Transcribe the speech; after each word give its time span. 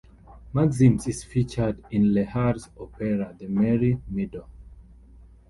Maxim's 0.51 1.05
is 1.07 1.23
featured 1.23 1.85
in 1.91 2.05
Lehar's 2.05 2.71
opera, 2.79 3.35
"The 3.37 3.45
Merry 3.47 4.01
Widow". 4.09 4.47